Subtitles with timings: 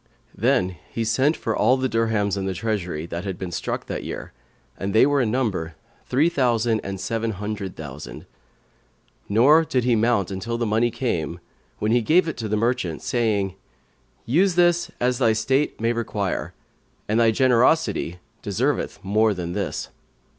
[0.35, 4.03] Then he sent for all the dirhams in the treasury, that had been struck that
[4.03, 4.33] year
[4.75, 5.75] (and they were in number
[6.07, 8.25] three thousand and seven hundred thousand);
[9.29, 11.39] nor did he mount until the money came,
[11.77, 13.53] when he gave it to the merchant, saying,
[14.25, 16.55] "Use this as thy state may require;
[17.07, 19.89] and thy generosity deserveth more than this."